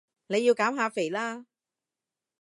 [0.25, 1.45] 你要減下肥啦